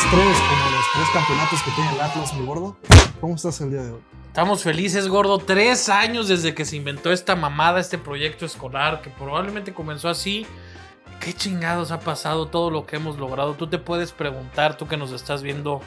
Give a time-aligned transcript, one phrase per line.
[0.00, 2.76] 3-3 como los tres campeonatos que tiene el Atlas, mi gordo.
[3.20, 4.00] ¿Cómo estás el día de hoy?
[4.26, 5.38] Estamos felices, gordo.
[5.38, 10.46] Tres años desde que se inventó esta mamada, este proyecto escolar, que probablemente comenzó así.
[11.20, 13.54] ¿Qué chingados ha pasado todo lo que hemos logrado?
[13.54, 15.80] Tú te puedes preguntar, tú que nos estás viendo,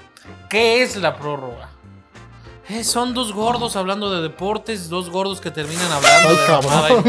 [0.50, 1.70] ¿qué es la prórroga?
[2.70, 7.04] Eh, son dos gordos hablando de deportes, dos gordos que terminan hablando Ay, de cabrón.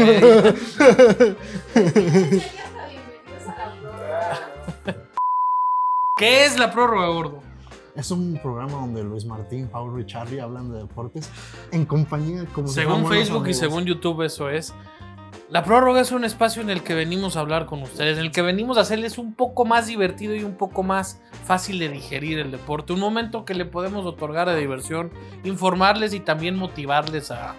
[6.17, 7.43] ¿Qué es la prórroga, gordo?
[7.93, 11.29] Es un programa donde Luis Martín, Paul y Charlie hablan de deportes
[11.73, 14.73] en compañía como Según Facebook y según YouTube eso es.
[15.49, 18.31] La prórroga es un espacio en el que venimos a hablar con ustedes, en el
[18.31, 22.39] que venimos a hacerles un poco más divertido y un poco más fácil de digerir
[22.39, 22.93] el deporte.
[22.93, 25.11] Un momento que le podemos otorgar de diversión,
[25.43, 27.55] informarles y también motivarles a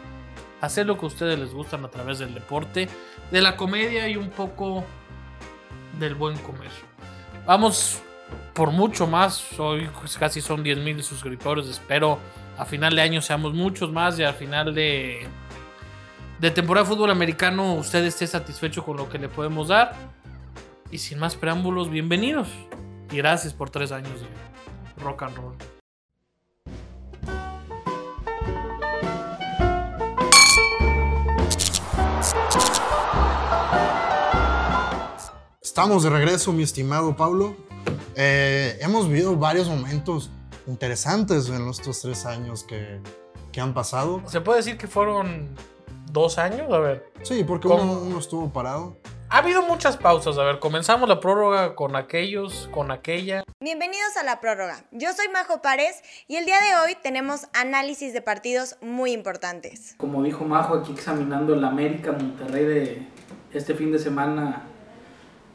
[0.63, 2.89] hacer lo que a ustedes les gustan a través del deporte,
[3.31, 4.83] de la comedia y un poco
[6.01, 6.71] del buen comer.
[7.45, 8.01] Vamos
[8.55, 9.89] por mucho más, hoy
[10.19, 12.19] casi son 10 mil suscriptores, espero
[12.59, 15.27] a final de año seamos muchos más y al final de,
[16.41, 19.95] de temporada de fútbol americano usted esté satisfecho con lo que le podemos dar.
[20.91, 22.49] Y sin más preámbulos, bienvenidos.
[23.11, 25.57] Y gracias por tres años de rock and roll.
[35.61, 37.66] Estamos de regreso, mi estimado Pablo.
[38.15, 40.31] Eh, hemos vivido varios momentos
[40.67, 43.01] interesantes en estos tres años que,
[43.53, 44.23] que han pasado.
[44.27, 45.55] ¿Se puede decir que fueron
[46.11, 46.73] dos años?
[46.73, 47.13] A ver.
[47.23, 48.99] Sí, porque uno, uno estuvo parado.
[49.29, 50.39] Ha habido muchas pausas.
[50.39, 53.43] A ver, comenzamos la prórroga con aquellos, con aquella.
[53.61, 54.85] Bienvenidos a la prórroga.
[54.93, 59.97] Yo soy Majo Párez y el día de hoy tenemos análisis de partidos muy importantes.
[59.99, 63.09] Como dijo Majo aquí examinando el América Monterrey de
[63.53, 64.63] este fin de semana.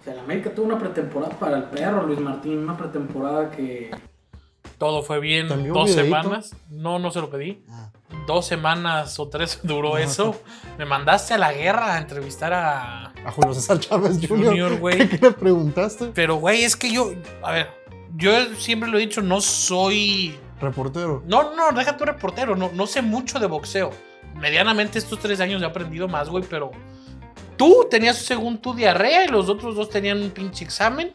[0.02, 3.91] O sea, el América tuvo una pretemporada para el perro, Luis Martín, una pretemporada que
[4.79, 5.47] Todo fue bien.
[5.47, 6.56] ¿Te envió un Dos semanas.
[6.72, 7.63] No, no se lo pedí.
[7.69, 7.91] Ah,
[8.25, 10.35] Dos semanas o tres duró eso.
[10.79, 13.13] Me mandaste a la guerra a entrevistar a.
[13.23, 14.45] a Julio César Chávez Jr.
[14.47, 15.07] Junior, güey.
[15.09, 16.07] ¿Qué le preguntaste?
[16.16, 17.12] Pero, güey, es que yo.
[17.44, 17.69] A ver,
[18.16, 20.35] yo siempre lo he dicho, no soy.
[20.59, 21.22] Reportero.
[21.28, 22.56] No, no, deja tu reportero.
[22.56, 23.91] No, no sé mucho de boxeo.
[24.35, 26.72] Medianamente estos tres años he aprendido más, güey, pero.
[27.57, 31.12] Tú tenías, según tu diarrea, y los otros dos tenían un pinche examen.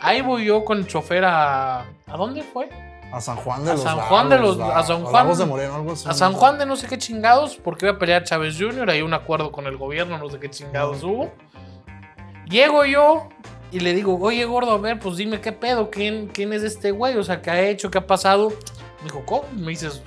[0.00, 1.80] Ahí voy yo con el chofer a.
[2.06, 2.68] ¿A dónde fue?
[3.12, 5.36] A San Juan de A los San Juan de Lagos, los- la- a San Juan-
[5.36, 6.08] de Moreno, algo así.
[6.08, 9.02] A San Juan de no sé qué chingados, porque iba a pelear Chávez Jr., hay
[9.02, 11.30] un acuerdo con el gobierno, no sé qué chingados hubo.
[12.48, 13.28] Llego yo
[13.72, 16.92] y le digo, oye gordo, a ver, pues dime qué pedo, quién, quién es este
[16.92, 18.50] güey, o sea, qué ha hecho, qué ha pasado.
[18.98, 19.44] Me dijo, ¿cómo?
[19.56, 20.02] Me dices,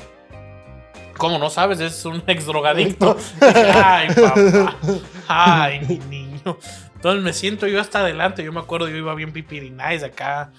[1.17, 1.79] ¿cómo no sabes?
[1.81, 3.15] Es un ex drogadicto.
[3.41, 4.75] Dije, Ay, papá,
[5.27, 6.57] ay, mi niño.
[6.95, 10.51] Entonces me siento yo hasta adelante, yo me acuerdo, yo iba bien pipirinais acá.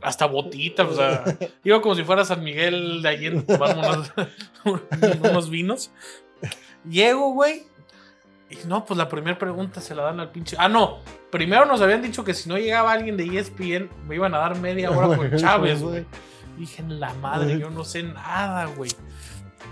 [0.00, 1.24] Hasta botita, o sea,
[1.64, 4.12] iba como si fuera San Miguel de allí tomar unos,
[5.22, 5.90] unos vinos.
[6.88, 7.62] Llego, güey.
[8.50, 10.56] Y no, pues la primera pregunta se la dan al pinche.
[10.58, 10.98] Ah, no.
[11.30, 14.58] Primero nos habían dicho que si no llegaba alguien de ESPN, me iban a dar
[14.58, 16.04] media hora con Chávez, güey.
[16.58, 18.90] Dije, en la madre, yo no sé nada, güey.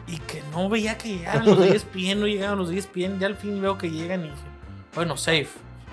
[0.07, 2.79] Y que no veía que llegaran los de E ESPN, no llegaban los de E
[2.79, 3.19] ESPN.
[3.19, 4.37] Ya al fin veo que llegan y dije,
[4.95, 5.49] bueno, safe.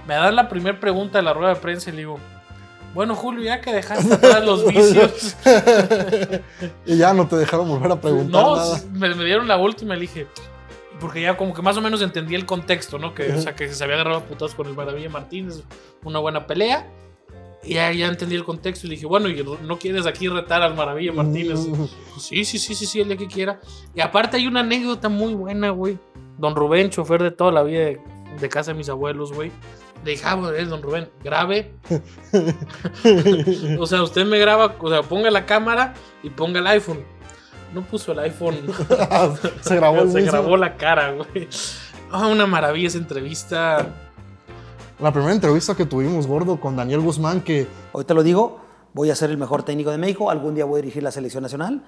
[0.08, 2.20] Me dan la primera pregunta de la rueda de prensa y le digo,
[2.96, 5.36] bueno, Julio, ya que dejaste atrás los vicios.
[6.86, 8.80] y ya no te dejaron volver a preguntar No, nada.
[8.94, 10.28] me, me dieron la última y le dije.
[11.00, 13.14] Porque ya como que más o menos entendí el contexto, ¿no?
[13.14, 15.62] Que, o sea, que se había agarrado a putados con el Maravilla Martínez,
[16.04, 16.88] una buena pelea.
[17.64, 20.62] Y ya, ya entendí el contexto y le dije, bueno, ¿y no quieres aquí retar
[20.62, 21.60] al Maravilla Martínez?
[21.60, 21.76] Mm.
[21.76, 21.92] Pues
[22.24, 23.60] sí, sí, sí, sí, sí, el día que quiera.
[23.94, 26.00] Y aparte hay una anécdota muy buena, güey.
[26.38, 28.02] Don Rubén, chofer de toda la vida de,
[28.40, 29.52] de casa de mis abuelos, güey.
[30.06, 31.74] Le dije, ah, bueno, es don Rubén, grabe.
[33.80, 35.94] o sea, usted me graba, o sea, ponga la cámara
[36.24, 37.04] y ponga el iPhone.
[37.74, 38.56] No puso el iPhone.
[39.62, 40.32] Se grabó Se mismo.
[40.32, 41.48] grabó la cara, güey.
[42.12, 44.09] Ah, una maravilla esa entrevista.
[45.00, 48.60] La primera entrevista que tuvimos, gordo, con Daniel Guzmán, que Hoy te lo digo,
[48.94, 51.42] voy a ser el mejor técnico de México, algún día voy a dirigir la selección
[51.44, 51.84] nacional,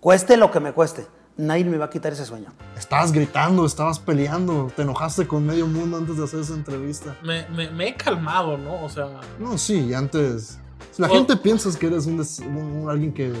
[0.00, 1.06] cueste lo que me cueste,
[1.36, 2.52] nadie me va a quitar ese sueño.
[2.78, 7.16] estabas gritando, estabas peleando, te enojaste con medio mundo antes de hacer esa entrevista.
[7.22, 8.82] Me, me- me he calmado, ¿no?
[8.84, 10.58] O sea, No, sí, antes.
[10.96, 11.10] La Oh.
[11.14, 13.32] gente piensa que eres un, des- un- un- alguien que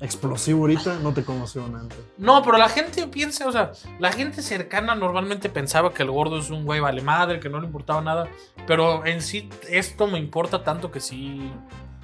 [0.00, 1.98] explosivo ahorita, no te conoció antes.
[2.18, 6.38] no, pero la gente piensa, o sea, la gente cercana normalmente pensaba que el gordo
[6.38, 8.28] es un güey vale madre, que no le importaba nada.
[8.66, 11.50] Pero en sí, esto me importa tanto que sí.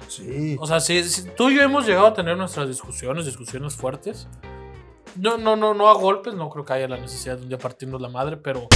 [0.07, 0.55] Sí.
[0.59, 4.27] O sea, si, si tú y yo hemos llegado a tener nuestras discusiones, discusiones fuertes.
[5.15, 7.57] No, no, no, no a golpes, no creo que haya la necesidad de un día
[7.57, 8.67] partirnos la madre, pero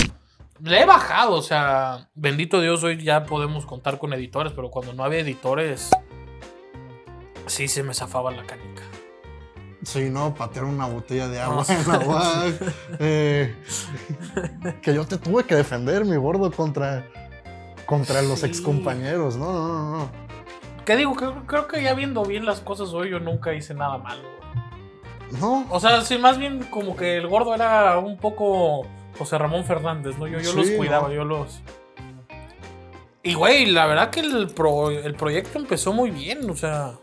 [0.60, 4.94] le he bajado, o sea, bendito Dios, hoy ya podemos contar con editores, pero cuando
[4.94, 5.92] no había editores,
[7.48, 8.84] Sí, se me zafaba la canica.
[9.84, 12.74] Sí, no, patear una botella de agua en la UAC.
[13.00, 13.56] Eh,
[14.82, 17.08] que yo te tuve que defender, mi gordo, contra,
[17.86, 19.38] contra los excompañeros.
[19.38, 20.12] No, no, no, no.
[20.86, 21.16] ¿Qué digo?
[21.16, 24.24] Creo, creo que ya viendo bien las cosas hoy, yo nunca hice nada malo.
[25.40, 28.86] No, O sea, sí, más bien como que el gordo era un poco
[29.18, 30.28] José Ramón Fernández, ¿no?
[30.28, 31.14] Yo, yo los cuidaba, ¿no?
[31.14, 31.62] yo los.
[33.24, 36.94] Y güey, la verdad que el, pro- el proyecto empezó muy bien, o sea.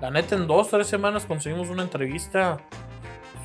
[0.00, 2.58] La neta, en dos, tres semanas conseguimos una entrevista.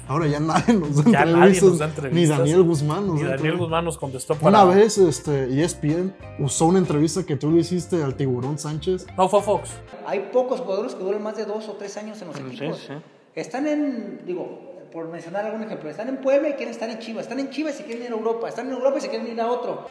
[0.07, 2.37] ahora ya nadie nos da Ya nadie entrevistas, nos da Ni entrevistas.
[2.39, 3.59] Daniel Guzmán nos da Daniel entrevistas.
[3.59, 4.63] Guzmán nos contestó para.
[4.63, 9.05] Una vez, este, ESPN usó una entrevista que tú le hiciste al Tiburón Sánchez.
[9.17, 9.69] No, fue Fox.
[10.05, 12.79] Hay pocos jugadores que duran más de dos o tres años en los equipos.
[12.87, 12.93] sí.
[13.35, 14.59] Están en, digo,
[14.91, 17.23] por mencionar algún ejemplo, están en Puebla y quieren estar en Chivas.
[17.23, 18.49] Están en Chivas y quieren ir a Europa.
[18.49, 19.85] Están en Europa y se quieren ir a otro.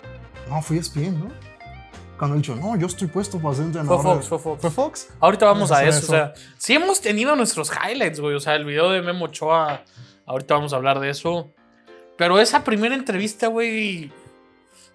[0.51, 1.31] No, fue ESPN, ¿no?
[2.19, 4.03] Cuando él dijo, no, yo estoy puesto para ser entrenador.
[4.03, 4.61] Fue Fox, fue Fox.
[4.61, 5.09] ¿Fue Fox?
[5.21, 8.65] Ahorita vamos a Eso, o sea, sí hemos tenido nuestros highlights, güey, o sea, el
[8.65, 9.83] video de Memo Ochoa,
[10.27, 11.53] ahorita vamos a hablar de eso,
[12.17, 14.11] pero esa primera entrevista, güey,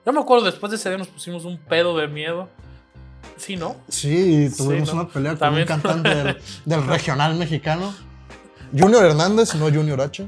[0.06, 2.50] yo me acuerdo después de ese día nos pusimos un pedo de miedo,
[3.38, 3.78] sí, ¿no?
[3.88, 5.04] Sí, tuvimos Sí, ¿no?
[5.04, 7.94] una pelea con un cantante del, del regional mexicano.
[8.78, 10.28] Junior Hernández, no Junior H.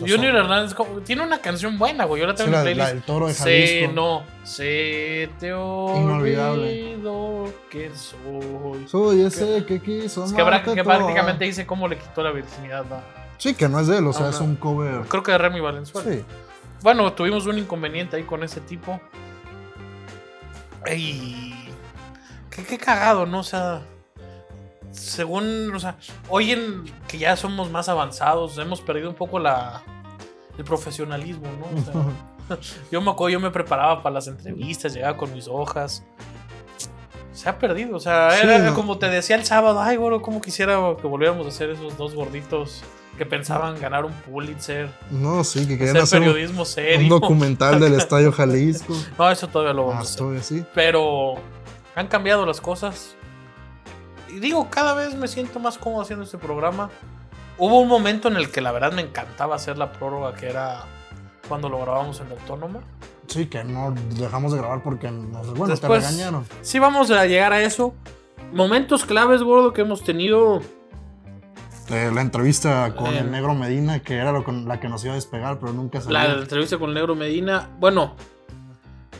[0.00, 0.74] Junior Hernández
[1.04, 2.94] tiene una canción buena, güey, yo la tengo Sí, en la- mi la playlist.
[2.94, 3.42] del Toro de Se,
[3.78, 3.92] Jalisco.
[3.94, 8.86] no, se te olvidó que soy.
[8.88, 10.24] Soy ese que quiso.
[10.24, 13.02] Es que, que prácticamente dice cómo le quitó la virginidad a-
[13.38, 15.02] Sí, que no es de él, o sea, Ah, es un cover.
[15.08, 16.10] Creo que de Remy Valenzuela.
[16.10, 16.24] Sí.
[16.82, 19.00] Bueno, tuvimos un inconveniente ahí con ese tipo.
[20.94, 21.54] Y.
[22.50, 23.40] Qué, qué cagado, ¿no?
[23.40, 23.82] O sea.
[24.98, 25.72] Según.
[25.74, 25.96] O sea,
[26.28, 29.82] hoy en que ya somos más avanzados, hemos perdido un poco la.
[30.56, 31.80] El profesionalismo, ¿no?
[31.80, 32.58] O sea,
[32.90, 36.02] yo me acuerdo, yo me preparaba para las entrevistas, llegaba con mis hojas.
[37.32, 38.74] Se ha perdido, o sea, Sí, era no.
[38.74, 42.12] como te decía el sábado, ay, bueno, cómo quisiera que volviéramos a hacer esos dos
[42.16, 42.82] gorditos
[43.16, 46.98] que pensaban ganar un Pulitzer, No, sí, que querían hacer hacer un, periodismo serio.
[47.00, 48.92] un documental del Estadio Jalisco.
[49.18, 50.36] No, eso todavía lo Ah, vamos a hacer.
[50.36, 50.66] estoy así.
[50.74, 51.34] Pero
[51.94, 53.14] han cambiado las cosas.
[54.28, 56.90] Y digo, cada vez me siento más cómodo haciendo este programa.
[57.58, 60.84] Hubo un momento en el que la verdad me encantaba hacer la prórroga, que era
[61.48, 62.80] cuando lo grabamos en la Autónoma.
[63.26, 66.46] Sí, que no dejamos de grabar porque nos, bueno, Después- te regañaron.
[66.62, 67.94] Sí, vamos a llegar a eso.
[68.52, 70.60] Momentos claves, gordo, que hemos tenido.
[71.90, 73.18] Eh, la entrevista con Eh.
[73.20, 76.00] el negro Medina, que era lo con la que nos iba a despegar, pero nunca
[76.00, 76.18] salió.
[76.18, 77.70] La entrevista con el Negro Medina.
[77.80, 78.14] Bueno,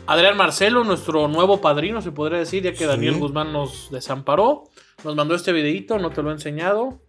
[0.07, 2.85] Adrián Marcelo, nuestro nuevo padrino, se podría decir, ya que Sí.
[2.85, 4.65] Daniel Guzmán nos desamparó.
[5.03, 6.99] Nos mandó este videito, no te lo he enseñado.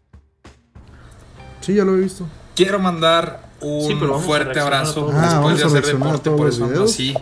[1.61, 2.27] Sí, ya lo he visto.
[2.55, 5.11] Quiero mandar un Sí, fuerte abrazo.
[5.13, 7.15] Ah, después de hacer deporte, por eso ando así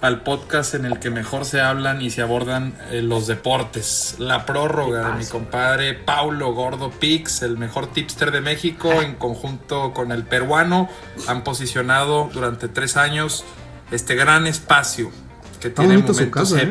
[0.00, 4.16] al podcast en el que mejor se hablan y se abordan eh, los deportes.
[4.18, 9.92] La prórroga de mi compadre Paulo Gordo Pix, el mejor tipster de México, en conjunto
[9.92, 10.88] con el peruano,
[11.26, 13.44] han posicionado durante tres años
[13.90, 15.10] este gran espacio
[15.60, 16.66] que tiene momentos casa, ¿eh?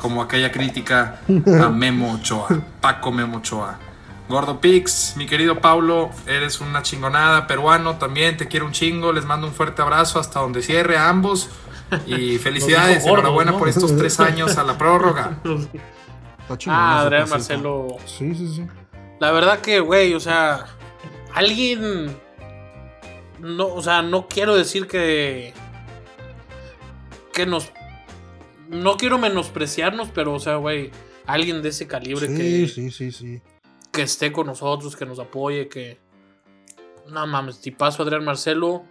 [0.00, 2.48] Como aquella crítica a Memo Ochoa,
[2.80, 3.78] Paco Memo Ochoa.
[4.28, 9.24] Gordo Pix, mi querido Paulo, eres una chingonada, peruano también, te quiero un chingo, les
[9.24, 11.50] mando un fuerte abrazo hasta donde cierre a ambos
[12.06, 13.58] y felicidades, dijo gordos, enhorabuena ¿no?
[13.58, 15.38] por estos tres años a la prórroga.
[16.42, 17.28] Está chingón Ah, Adrián.
[17.28, 17.96] Marcelo.
[18.06, 18.66] Sí, sí, sí.
[19.20, 20.66] La verdad que, güey, o sea,
[21.34, 22.16] alguien.
[23.38, 25.54] No, o sea, no quiero decir que.
[27.32, 27.72] Que nos.
[28.70, 30.90] No quiero menospreciarnos, pero, o sea, güey,
[31.26, 33.42] alguien de ese calibre Sí, que, sí, sí, sí.
[33.92, 35.98] que esté con nosotros, que nos apoye, que.
[37.08, 38.84] No mames, tipazo Adrián Marcelo.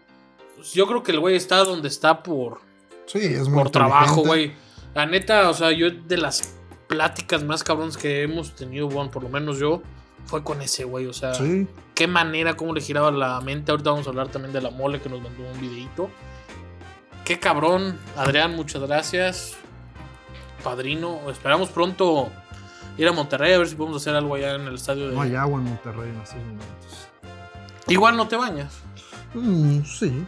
[0.58, 2.60] Pues Yo creo que el güey está donde está por,
[3.06, 4.52] Sí, es muy por trabajo, güey.
[4.94, 6.56] La neta, o sea, yo de las
[6.88, 9.82] pláticas más cabrones que hemos tenido, bueno, por lo menos yo,
[10.26, 11.06] fue con ese güey.
[11.06, 11.68] O sea, Sí.
[11.96, 13.72] qué manera, cómo le giraba la mente.
[13.72, 16.10] Ahorita vamos a hablar también de la mole que nos mandó un videito.
[17.24, 19.56] Qué cabrón, Adrián, muchas gracias.
[20.60, 22.30] Padrino, esperamos pronto
[22.98, 25.16] ir a Monterrey a ver si podemos hacer algo allá en el estadio de.
[25.16, 27.08] No hay agua en Monterrey en estos momentos.
[27.88, 28.82] Igual no te bañas.
[29.34, 30.26] Mm, sí.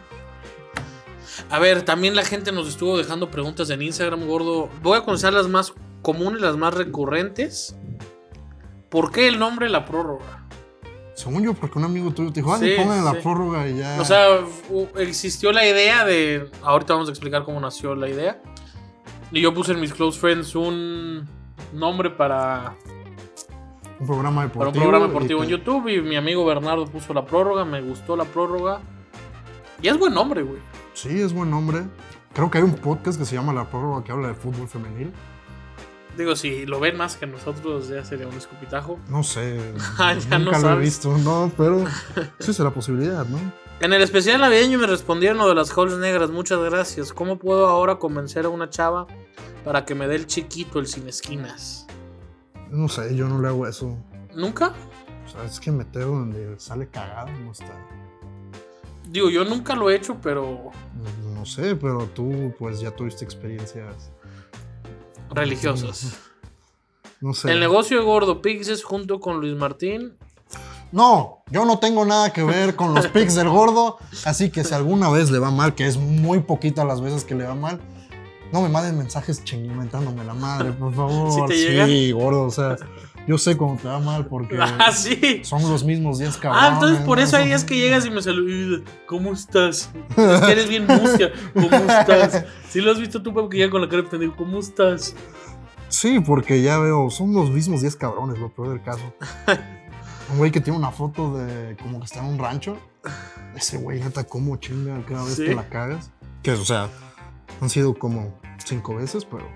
[1.50, 4.68] A ver, también la gente nos estuvo dejando preguntas en Instagram, gordo.
[4.82, 5.72] Voy a comenzar las más
[6.02, 7.76] comunes, las más recurrentes.
[8.88, 10.42] ¿Por qué el nombre La Prórroga?
[11.14, 14.00] Según yo, porque un amigo tuyo te dijo, ay, Sí, pongan la prórroga y ya.
[14.00, 14.40] O sea,
[14.96, 16.50] existió la idea de...
[16.62, 18.42] Ahorita vamos a explicar cómo nació la idea.
[19.32, 21.26] Y yo puse en mis close friends un
[21.72, 22.76] nombre para,
[23.98, 24.84] un programa para deportivo.
[24.84, 25.88] un programa deportivo en YouTube.
[25.88, 28.80] Y mi amigo Bernardo puso La Prórroga, me gustó La Prórroga.
[29.80, 30.60] Y es buen nombre, güey.
[30.92, 31.84] Sí, es buen nombre.
[32.34, 35.12] Creo que hay un podcast que se llama La Prórroga que habla de fútbol femenil.
[36.18, 38.98] Digo, si lo ven más que nosotros, ya sería un escupitajo.
[39.08, 39.58] No sé.
[39.98, 41.86] Ah, ya no nunca lo he visto, no, pero
[42.38, 43.38] sí es la posibilidad, ¿no?
[43.82, 46.30] En el especial navideño me respondieron lo de las halls negras.
[46.30, 47.12] Muchas gracias.
[47.12, 49.08] ¿Cómo puedo ahora convencer a una chava
[49.64, 51.88] para que me dé el chiquito, el sin esquinas?
[52.70, 53.98] No sé, yo no le hago eso.
[54.36, 54.72] ¿Nunca?
[55.26, 57.76] O sea, es que meter donde sale cagado no está.
[59.08, 60.70] Digo, yo nunca lo he hecho, pero
[61.34, 64.10] No sé, pero tú pues ya tuviste experiencias.
[65.30, 66.18] religiosas.
[67.20, 67.52] No sé.
[67.52, 70.16] El negocio de Gordo Pixes junto con Luis Martín.
[70.92, 73.96] No, yo no tengo nada que ver con los pics del gordo.
[74.24, 77.34] Así que si alguna vez le va mal, que es muy poquita las veces que
[77.34, 77.80] le va mal,
[78.52, 81.32] no me manden mensajes chingimentándome la madre, por favor.
[81.32, 81.86] ¿Sí te llega?
[81.86, 82.76] Sí, gordo, o sea,
[83.26, 85.40] yo sé cómo te va mal porque Ah, sí.
[85.44, 86.68] son los mismos 10 cabrones.
[86.70, 88.82] Ah, entonces por eso hay días que llegas y me saludas.
[89.06, 89.90] ¿Cómo estás?
[90.16, 91.32] Es que eres bien mustia.
[91.54, 92.44] ¿Cómo estás?
[92.68, 94.34] Si lo has visto tú, Pep, que llega con la cara de pendejo.
[94.36, 95.14] ¿Cómo estás?
[95.88, 99.14] Sí, porque ya veo, son los mismos 10 cabrones, lo peor del caso.
[100.30, 102.78] Un güey que tiene una foto de como que está en un rancho.
[103.56, 105.44] Ese güey, neta, cómo chinga cada vez ¿Sí?
[105.44, 106.10] que la cagas.
[106.42, 106.88] Que, o sea,
[107.60, 109.46] han sido como cinco veces, pero.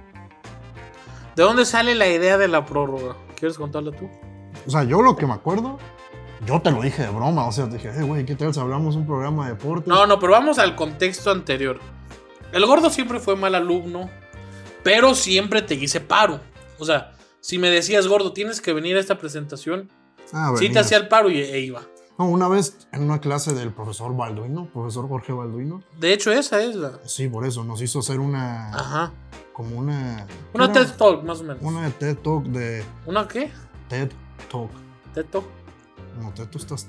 [1.35, 3.16] ¿De dónde sale la idea de la prórroga?
[3.37, 4.08] ¿Quieres contarla tú?
[4.66, 5.78] O sea, yo lo que me acuerdo,
[6.46, 7.46] yo te lo dije de broma.
[7.46, 9.87] O sea, te dije, hey, güey, ¿qué tal si hablamos un programa de deportes?
[9.87, 11.78] No, no, pero vamos al contexto anterior.
[12.52, 14.08] El gordo siempre fue mal alumno,
[14.82, 16.40] pero siempre te hice paro.
[16.78, 19.90] O sea, si me decías, gordo, tienes que venir a esta presentación,
[20.33, 21.83] Ah, sí te hacía el paro y e iba.
[22.18, 25.83] No, una vez en una clase del profesor Balduino, profesor Jorge Balduino.
[25.99, 26.99] De hecho, esa es la.
[27.04, 28.71] Sí, por eso, nos hizo hacer una.
[28.75, 29.12] Ajá.
[29.52, 30.26] Como una.
[30.54, 31.59] Una TED Talk, más o menos.
[31.62, 32.85] Una de TED Talk de.
[33.04, 33.50] ¿Una qué?
[33.88, 34.11] TED
[34.50, 34.71] Talk.
[35.14, 35.45] TED Talk.
[36.21, 36.87] No, te tú estás.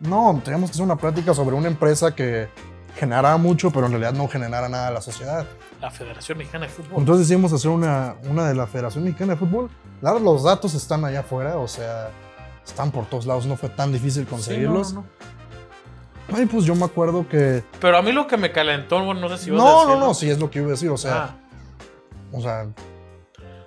[0.00, 2.48] No, teníamos que hacer una plática sobre una empresa que
[2.96, 5.46] generara mucho, pero en realidad no generara nada a la sociedad.
[5.80, 6.98] La Federación Mexicana de Fútbol.
[6.98, 9.70] Entonces decidimos hacer una, una de la Federación Mexicana de Fútbol.
[10.00, 12.10] Claro, los datos están allá afuera, o sea,
[12.64, 14.92] están por todos lados, no fue tan difícil Sí, conseguirlos.
[14.94, 16.36] no, no, no.
[16.38, 17.62] Ay, pues yo me acuerdo que.
[17.80, 19.80] Pero a mí lo que me calentó, bueno, no sé si ibas a No, no,
[19.86, 20.06] decirlo.
[20.06, 21.36] no, sí es lo que iba a decir, o sea, Ah,
[22.32, 22.66] o sea,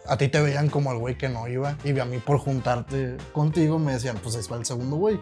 [0.07, 3.17] a ti te veían como el güey que no iba, y a mí por juntarte
[3.33, 5.19] contigo me decían, pues ahí va el segundo güey.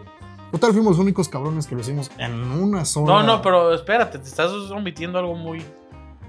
[0.52, 3.06] Total, fuimos los únicos cabrones que lo hicimos en una sola.
[3.06, 5.62] No, no, pero espérate, te estás omitiendo algo muy.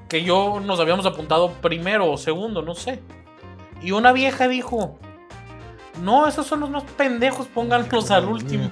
[0.09, 2.99] Que yo nos habíamos apuntado primero o segundo, no sé.
[3.81, 4.97] Y una vieja dijo:
[6.01, 8.69] No, esos son los más pendejos, pónganlos al último.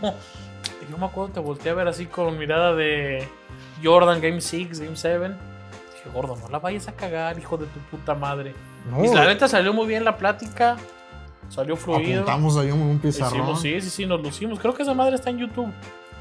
[0.88, 3.27] Y yo me acuerdo, te volteé a ver así con mirada de
[3.84, 5.27] Jordan, Game 6, Game 7.
[5.29, 8.53] Dije, gordo, no la vayas a cagar, hijo de tu puta madre.
[8.89, 10.77] No, Y la neta salió muy bien la plática,
[11.50, 12.22] salió fluido.
[12.22, 13.39] apuntamos ahí un pizarrón.
[13.39, 14.60] Hicimos, sí, sí, sí, nos lucimos.
[14.60, 15.72] Creo que esa madre está en YouTube.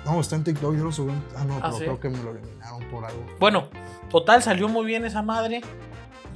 [0.07, 1.13] No, está en TikTok, yo lo subí.
[1.37, 1.85] Ah, no, Ah, pero ¿sí?
[1.85, 3.25] creo que me lo eliminaron por algo.
[3.41, 3.69] Bueno,
[4.11, 5.63] total, salió muy bien esa madre.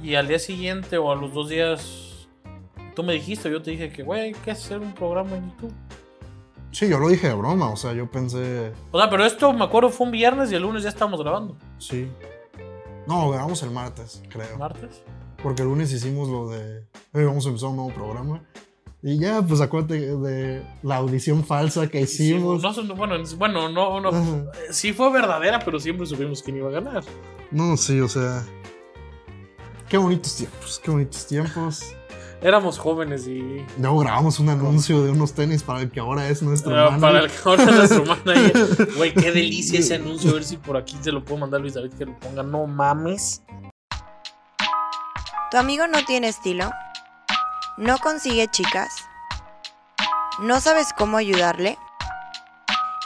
[0.01, 2.08] Y al día siguiente o a los dos días,
[2.99, 5.71] tú me dijiste, yo te dije que, güey, hay que hacer un programa en YouTube.
[6.71, 9.63] Sí, yo lo dije de broma, o sea, yo pensé, O sea, pero esto me
[9.63, 11.55] acuerdo fue un viernes y el lunes ya estábamos grabando.
[11.77, 12.09] sí.
[13.07, 14.55] No, grabamos el martes, creo.
[14.59, 15.01] ¿Martes?
[15.41, 18.43] Porque el lunes hicimos lo de, "Hey, vamos a empezar un nuevo programa.
[19.01, 22.61] Y ya, pues acuérdate de la audición falsa que hicimos.
[22.61, 24.09] No, bueno, bueno, no, no.
[24.09, 24.51] Ajá.
[24.71, 27.03] Sí fue verdadera, pero siempre supimos quién iba a ganar.
[27.49, 28.45] No, sí, o sea.
[29.87, 31.95] Qué bonitos tiempos, qué bonitos tiempos.
[32.41, 33.65] Éramos jóvenes y.
[33.77, 37.01] Luego grabamos un anuncio de unos tenis para el que ahora es nuestro Ah, manager.
[37.01, 38.93] para el que ahora es nuestro manager.
[38.95, 40.31] Güey, qué delicia ese anuncio.
[40.31, 42.41] A ver si por aquí se lo puedo mandar a Luis David que lo ponga.
[42.43, 43.41] No mames.
[45.51, 46.71] ¿Tu amigo no tiene estilo?
[47.77, 48.89] ¿No consigue chicas?
[50.41, 51.77] ¿No sabes cómo ayudarle?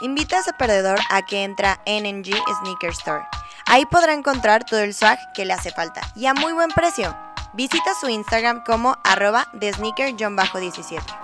[0.01, 3.23] Invita a ese perdedor a que entra a NNG Sneaker Store.
[3.65, 7.15] Ahí podrá encontrar todo el swag que le hace falta y a muy buen precio.
[7.55, 11.22] Visita su Instagram como arroba de sneaker-17.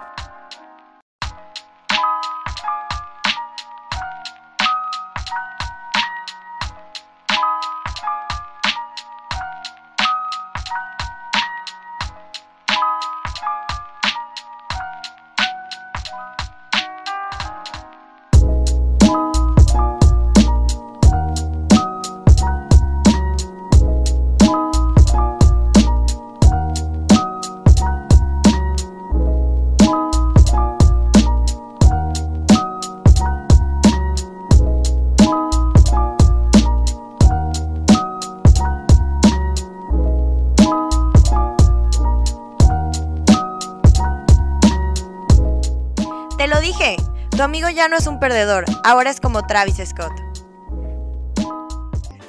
[47.71, 50.11] Ya no es un perdedor, ahora es como Travis Scott.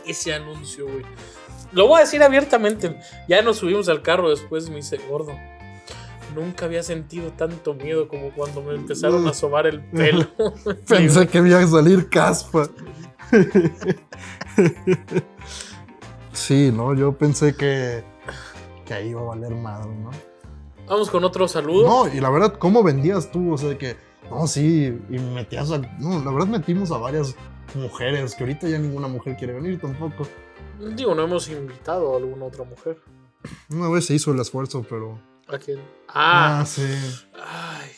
[0.06, 1.04] Ese anuncio, güey.
[1.72, 2.98] Lo voy a decir abiertamente.
[3.28, 5.32] Ya nos subimos al carro después me dice, gordo.
[6.34, 10.26] Nunca había sentido tanto miedo como cuando me empezaron a sobar el pelo.
[10.88, 12.68] Pensé que iba a salir caspa.
[16.32, 18.02] Sí, no, yo pensé que,
[18.86, 20.10] que ahí iba a valer madre, ¿no?
[20.86, 21.86] Vamos con otro saludo.
[21.86, 23.52] No, y la verdad, ¿cómo vendías tú?
[23.52, 23.96] O sea, que,
[24.28, 25.78] no, sí, y metías a.
[25.78, 27.34] No, la verdad, metimos a varias
[27.74, 30.26] mujeres, que ahorita ya ninguna mujer quiere venir tampoco.
[30.94, 32.98] Digo, no hemos invitado a alguna otra mujer.
[33.70, 35.20] Una vez se hizo el esfuerzo, pero.
[35.48, 35.80] ¿A quién?
[36.08, 36.82] Ah, Ah, sí.
[37.34, 37.90] ay.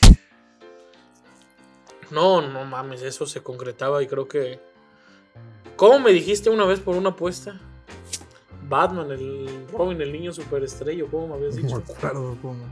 [2.10, 4.60] No, no mames, eso se concretaba y creo que.
[5.76, 7.60] ¿Cómo me dijiste una vez por una apuesta?
[8.68, 11.82] Batman, el Robin, el niño superestrella, ¿cómo me habías No me dicho?
[11.96, 12.64] acuerdo cómo.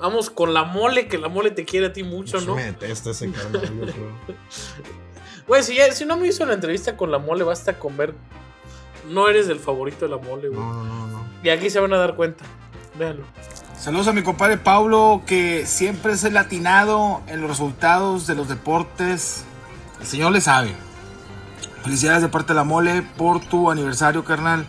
[0.00, 2.54] Vamos con la mole, que la mole te quiere a ti mucho, ¿no?
[2.54, 3.94] Me detesta ese carnal, yo creo.
[5.46, 8.14] Güey, si, ya- si no me hizo la entrevista con la mole, basta con ver.
[9.08, 10.60] No eres el favorito de la mole, güey.
[10.60, 11.24] No, no, no, no.
[11.42, 12.44] Y aquí se van a dar cuenta.
[12.98, 13.24] Véanlo.
[13.78, 18.48] Saludos a mi compadre Paulo, que siempre es el latinado en los resultados de los
[18.48, 19.44] deportes.
[20.00, 20.74] El señor le sabe.
[21.82, 24.66] Felicidades de parte de la mole por tu aniversario, carnal.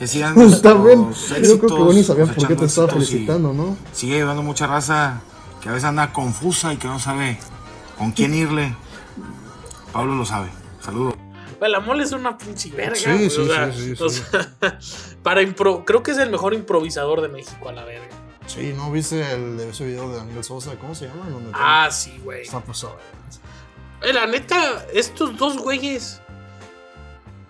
[0.00, 3.52] Que sigan los, También, los yo creo que ni sabías por qué te estaba felicitando,
[3.52, 3.76] ¿no?
[3.92, 5.20] Sigue ayudando mucha raza
[5.60, 7.38] que a veces anda confusa y que no sabe
[7.98, 8.74] con quién irle.
[9.92, 10.48] Pablo lo sabe.
[10.82, 11.14] Saludos.
[11.60, 12.96] La mole es una pinche verga.
[12.96, 14.22] Sí, güey, sí, o sea, sí, sí, o sí.
[14.30, 14.78] sea,
[15.22, 18.08] para impro creo que es el mejor improvisador de México a la verga.
[18.46, 20.76] Sí, ¿no viste el de ese video de Daniel Sosa?
[20.80, 21.26] ¿Cómo se llama?
[21.52, 22.40] Ah, sí, güey.
[22.40, 22.96] Está pasado.
[24.00, 26.22] Eh, La neta, estos dos güeyes.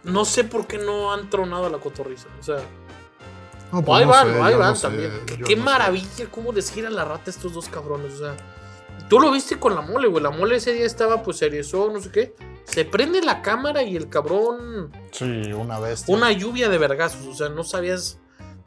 [0.05, 2.27] No sé por qué no han tronado a la cotorriza.
[2.41, 2.57] O sea,
[3.73, 5.11] No, o pues ahí no van, sé, ahí no van sé, también.
[5.27, 5.57] Qué no sé.
[5.57, 8.15] maravilla cómo les gira la rata a estos dos cabrones.
[8.15, 8.37] O sea,
[9.09, 10.23] tú lo viste con la mole, güey.
[10.23, 12.35] La mole ese día estaba, pues, seriezón, no sé qué.
[12.65, 14.93] Se prende la cámara y el cabrón.
[15.13, 16.15] Sí, una bestia.
[16.15, 17.27] Una lluvia de vergazos.
[17.27, 18.19] O sea, no sabías.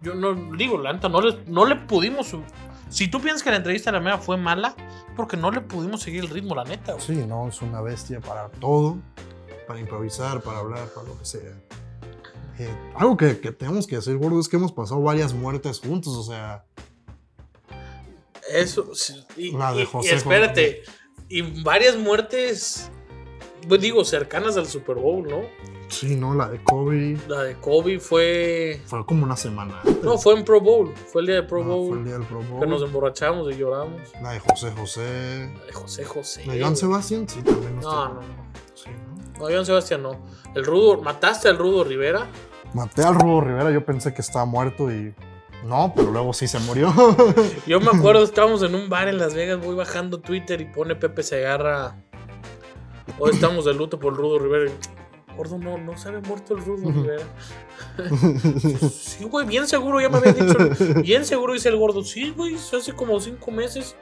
[0.01, 2.35] Yo no digo, la neta, no le, no le pudimos.
[2.89, 4.75] Si tú piensas que la entrevista de la mea fue mala,
[5.15, 7.05] porque no le pudimos seguir el ritmo, la neta, güey.
[7.05, 8.97] Sí, no, es una bestia para todo.
[9.67, 11.41] Para improvisar, para hablar, para lo que sea.
[12.59, 16.15] Eh, algo que, que tenemos que decir, gordo, es que hemos pasado varias muertes juntos,
[16.15, 16.65] o sea.
[18.51, 18.91] Eso,
[19.37, 20.83] y, La de y- y José espérate,
[21.29, 22.91] y varias muertes,
[23.67, 25.41] pues digo, cercanas al Super Bowl, ¿no?
[25.87, 28.81] Sí, no, la de Kobe La de Kobe fue.
[28.85, 30.03] fue como una semana antes.
[30.03, 30.91] No, fue en Pro Bowl.
[30.95, 31.87] Fue el día de Pro Ah, Bowl.
[31.89, 32.59] fue el día del Pro Bowl.
[32.59, 34.01] Que nos emborrachamos y lloramos.
[34.21, 35.51] La de José José.
[35.59, 36.45] La de José José.
[36.47, 36.75] La de güey.
[36.75, 37.79] Sebastián, sí, también.
[37.79, 38.21] No, no, no.
[38.73, 39.12] Sí, ¿no?
[39.39, 40.25] No, Joan Sebastián no.
[40.55, 42.27] El Rudo, mataste al Rudo Rivera.
[42.73, 45.13] Maté al Rubo Rivera, yo pensé que estaba muerto y.
[45.65, 46.93] No, pero luego sí se murió.
[47.67, 50.93] Yo me acuerdo, estábamos en un bar en Las Vegas, voy bajando Twitter y pone
[50.93, 51.95] Pepe Segarra.
[53.17, 54.71] Hoy estamos de luto por el Rudo Rivera.
[55.37, 57.23] Gordo, no, no se había muerto el Rudo Rivera.
[58.91, 60.57] sí, güey, bien seguro, ya me había dicho.
[61.01, 62.03] Bien seguro, dice el gordo.
[62.03, 63.95] Sí, güey, hace como cinco meses.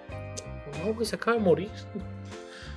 [0.84, 1.70] No, güey, se acaba de morir.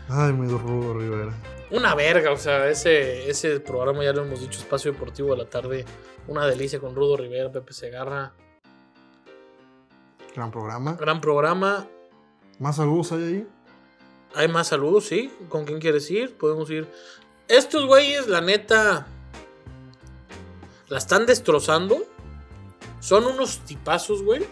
[0.08, 1.32] Ay, mi Rubo Rivera.
[1.74, 5.50] Una verga, o sea, ese, ese programa ya lo hemos dicho, Espacio Deportivo de la
[5.50, 5.84] Tarde.
[6.28, 8.32] Una delicia con Rudo Rivera, Pepe Segarra.
[10.36, 10.94] Gran programa.
[10.94, 11.88] Gran programa.
[12.60, 13.46] ¿Más saludos hay ahí?
[14.36, 15.32] Hay más saludos, sí.
[15.48, 16.36] ¿Con quién quieres ir?
[16.36, 16.88] Podemos ir.
[17.48, 19.08] Estos güeyes, la neta,
[20.88, 22.04] la están destrozando.
[23.00, 24.46] Son unos tipazos, güey.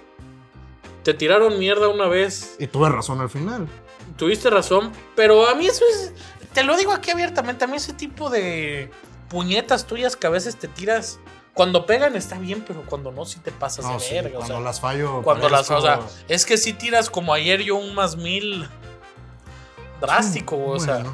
[1.05, 2.57] Te tiraron mierda una vez.
[2.59, 3.69] Y tuve razón al final.
[4.17, 4.91] Tuviste razón.
[5.15, 6.13] Pero a mí eso es.
[6.55, 7.65] Te lo digo aquí abiertamente.
[7.65, 8.91] A mí ese tipo de
[9.29, 11.19] puñetas tuyas que a veces te tiras.
[11.55, 14.31] Cuando pegan está bien, pero cuando no, sí te pasas No, de sí, verga.
[14.31, 15.23] o cuando sea, las fallo.
[15.23, 15.71] cuando las.
[15.71, 18.67] O sea, es que si tiras como ayer yo un más mil.
[20.01, 21.05] Drástico, güey, o sea.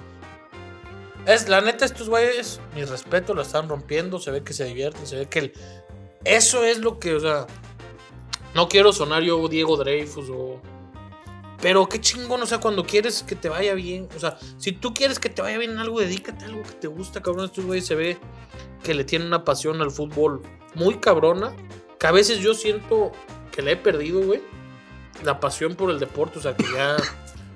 [1.27, 4.19] Es, la neta, estos güeyes, mi respeto, lo están rompiendo.
[4.19, 5.53] Se ve que se divierten, se ve que el-
[6.25, 7.47] eso es lo que, o sea,
[8.55, 10.61] no quiero sonar yo Diego Dreyfus o.
[11.61, 14.95] Pero qué chingón, o sea, cuando quieres que te vaya bien, o sea, si tú
[14.95, 17.47] quieres que te vaya bien en algo, dedícate a algo que te gusta, cabrón.
[17.47, 18.19] Estos güeyes se ve
[18.85, 20.43] que le tienen una pasión al fútbol
[20.75, 21.55] muy cabrona,
[21.99, 23.11] que a veces yo siento
[23.51, 24.41] que le he perdido, güey,
[25.25, 26.97] la pasión por el deporte, o sea, que ya,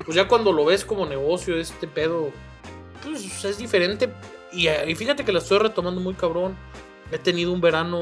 [0.05, 2.33] pues ya cuando lo ves como negocio, este pedo,
[3.05, 4.13] pues es diferente.
[4.53, 6.57] Y, y fíjate que la estoy retomando muy cabrón.
[7.13, 8.01] He tenido un verano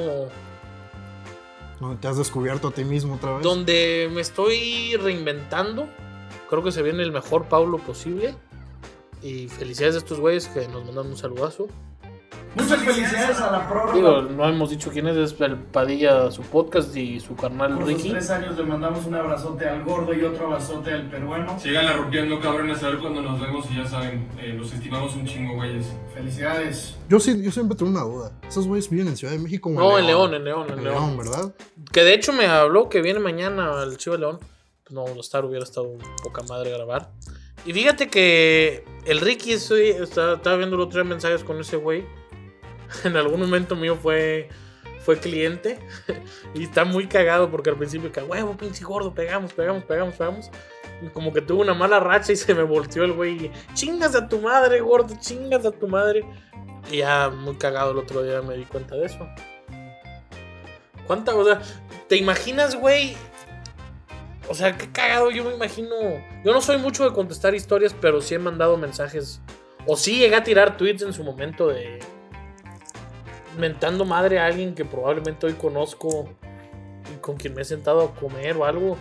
[1.81, 3.43] ¿no te has descubierto a ti mismo otra vez?
[3.43, 5.89] donde me estoy reinventando.
[6.49, 8.35] Creo que se viene el mejor Paulo posible.
[9.23, 11.69] Y felicidades a estos güeyes que nos mandan un saludazo.
[12.55, 13.95] Muchas felicidades a la prórroga.
[13.95, 17.87] Digo, no hemos dicho quién es, es el Padilla, su podcast y su carnal Por
[17.87, 18.11] Ricky.
[18.11, 21.59] tres años le mandamos un abrazote al gordo y otro abrazote al peruano.
[21.61, 25.27] Síganla rompiendo, cabrones, a ver cuando nos vemos y ya saben, eh, los estimamos un
[25.27, 25.87] chingo, güeyes.
[26.13, 26.97] Felicidades.
[27.09, 28.33] Yo, sí, yo siempre tengo una duda.
[28.49, 30.85] ¿Esos güeyes viven en Ciudad de México o No, en León, en León, en En
[30.85, 30.97] León.
[30.97, 31.55] León, ¿verdad?
[31.93, 34.41] Que de hecho me habló que viene mañana al Chivo León.
[34.91, 35.93] no estar, hubiera estado
[36.25, 37.11] poca madre grabar.
[37.65, 42.05] Y fíjate que el Ricky, estoy, estaba, estaba viendo los tres mensajes con ese güey.
[43.05, 44.49] En algún momento mío fue,
[45.01, 45.79] fue cliente.
[46.55, 50.51] y está muy cagado porque al principio que huevo, pinche gordo, pegamos, pegamos, pegamos, pegamos.
[51.13, 53.51] Como que tuvo una mala racha y se me volteó el güey.
[53.75, 56.25] Chingas a tu madre, gordo, chingas a tu madre.
[56.91, 59.27] Y ya muy cagado el otro día me di cuenta de eso.
[61.07, 61.61] ¿Cuánta, o sea,
[62.09, 63.17] te imaginas, güey?
[64.49, 65.95] O sea, qué cagado, yo me imagino.
[66.45, 69.41] Yo no soy mucho de contestar historias, pero sí he mandado mensajes.
[69.87, 72.01] O sí llegué a tirar tweets en su momento de.
[73.59, 76.29] Mentando madre a alguien que probablemente hoy conozco
[77.13, 78.97] y con quien me he sentado a comer o algo.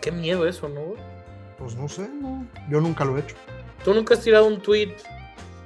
[0.00, 0.94] Qué miedo eso, ¿no?
[1.58, 2.46] Pues no sé, no.
[2.68, 3.36] Yo nunca lo he hecho.
[3.84, 4.94] Tú nunca has tirado un tweet.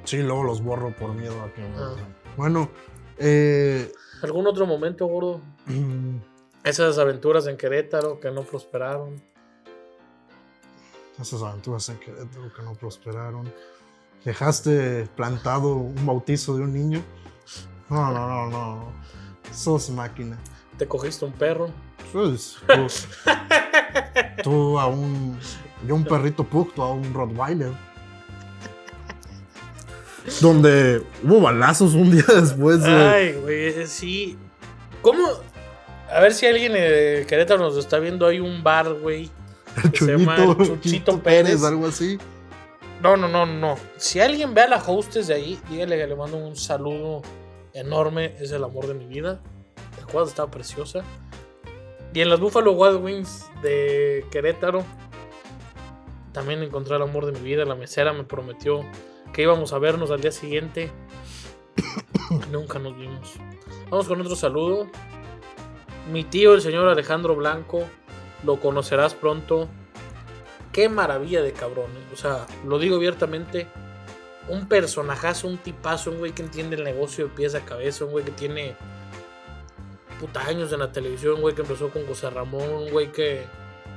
[0.05, 1.94] Sí, luego los borro por miedo a que me Ah.
[2.37, 2.68] Bueno,
[3.18, 3.90] eh,
[4.22, 5.40] ¿Algún otro momento, gordo?
[6.64, 9.22] Esas aventuras en Querétaro que no prosperaron.
[11.20, 13.53] esas aventuras en Querétaro que no prosperaron.
[14.24, 17.03] Dejaste plantado un bautizo de un niño.
[17.88, 18.92] No, no, no, no.
[19.53, 20.38] Sos máquina.
[20.79, 21.70] Te cogiste un perro.
[22.12, 22.87] Pues, tú,
[24.42, 25.38] tú a un.
[25.87, 27.73] Yo un perrito pug, tú a un Rottweiler.
[30.40, 32.90] Donde hubo balazos un día después de.
[32.90, 34.38] Ay, güey, sí.
[35.03, 35.29] ¿Cómo?
[36.11, 38.27] A ver si alguien de Querétaro nos está viendo.
[38.27, 39.31] Hay un bar, güey.
[39.92, 41.62] que se llama Chuchito Chuyito Pérez.
[41.62, 42.18] algo así.
[43.03, 43.77] No, no, no, no.
[43.97, 47.23] Si alguien ve a la hostess de ahí, dígale que le mando un saludo
[47.74, 48.34] enorme.
[48.40, 49.42] Es el amor de mi vida.
[50.00, 51.04] La cuadra estaba preciosa.
[52.14, 54.84] Y en las Buffalo Wild Wings de Querétaro,
[56.32, 57.64] también encontré el amor de mi vida.
[57.64, 58.84] La mesera me prometió
[59.32, 60.90] que íbamos a vernos al día siguiente.
[62.52, 63.34] Nunca nos vimos.
[63.90, 64.87] Vamos con otro saludo.
[66.10, 67.84] Mi tío, el señor Alejandro Blanco,
[68.44, 69.68] lo conocerás pronto.
[70.72, 71.90] Qué maravilla de cabrón.
[72.12, 73.66] O sea, lo digo abiertamente.
[74.48, 78.12] Un personajazo, un tipazo, un güey que entiende el negocio de pies a cabeza, un
[78.12, 78.76] güey que tiene
[80.20, 83.44] puta años en la televisión, un güey que empezó con José Ramón, un güey que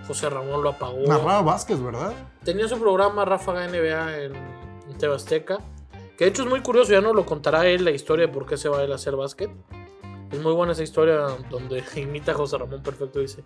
[0.07, 0.99] José Ramón lo apagó.
[1.05, 2.13] Narraba Vázquez, ¿verdad?
[2.43, 5.60] Tenía su programa Ráfaga NBA en, en TV Azteca.
[6.17, 8.47] Que de hecho es muy curioso, ya no lo contará él la historia de por
[8.47, 9.51] qué se va a él a hacer básquet.
[10.31, 13.43] Es muy buena esa historia donde imita a José Ramón perfecto y dice,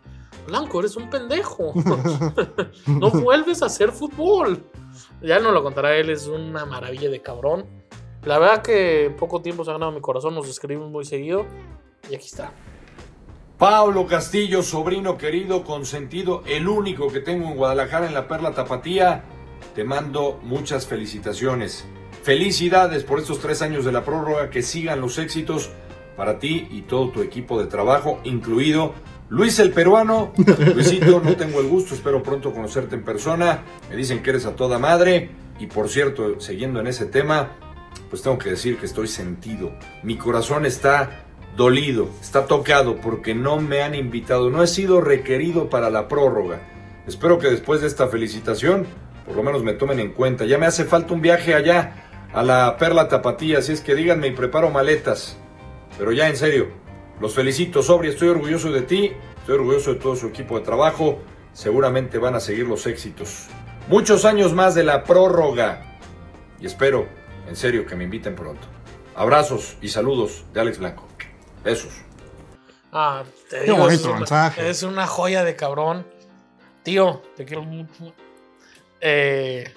[0.47, 1.73] Blanco, eres un pendejo.
[2.87, 4.63] no vuelves a hacer fútbol.
[5.21, 7.65] Ya no lo contará él, es una maravilla de cabrón.
[8.23, 11.45] La verdad que en poco tiempo se ha ganado mi corazón, nos escribimos muy seguido.
[12.09, 12.51] Y aquí está.
[13.57, 19.23] Pablo Castillo, sobrino querido, consentido, el único que tengo en Guadalajara en la Perla Tapatía,
[19.75, 21.85] te mando muchas felicitaciones.
[22.23, 25.69] Felicidades por estos tres años de la prórroga, que sigan los éxitos
[26.21, 28.93] para ti y todo tu equipo de trabajo, incluido
[29.29, 30.33] Luis el peruano.
[30.75, 33.63] Luisito, no tengo el gusto, espero pronto conocerte en persona.
[33.89, 35.31] Me dicen que eres a toda madre.
[35.57, 37.53] Y por cierto, siguiendo en ese tema,
[38.11, 39.71] pues tengo que decir que estoy sentido.
[40.03, 41.25] Mi corazón está
[41.57, 46.61] dolido, está tocado porque no me han invitado, no he sido requerido para la prórroga.
[47.07, 48.85] Espero que después de esta felicitación,
[49.25, 50.45] por lo menos me tomen en cuenta.
[50.45, 54.27] Ya me hace falta un viaje allá a la Perla Tapatía, así es que díganme
[54.27, 55.39] y preparo maletas.
[55.97, 56.69] Pero ya en serio,
[57.19, 61.19] los felicito, Sobri, estoy orgulloso de ti, estoy orgulloso de todo su equipo de trabajo.
[61.53, 63.47] Seguramente van a seguir los éxitos.
[63.87, 65.99] Muchos años más de la prórroga.
[66.59, 67.07] Y espero,
[67.47, 68.67] en serio, que me inviten pronto.
[69.15, 71.07] Abrazos y saludos de Alex Blanco.
[71.63, 71.91] Besos.
[72.91, 74.69] Ah, te Qué digo, bonito es, una, mensaje.
[74.69, 76.05] es una joya de cabrón.
[76.83, 78.13] Tío, te quiero mucho.
[78.99, 79.71] Eh,